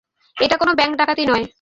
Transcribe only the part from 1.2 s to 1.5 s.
নয়।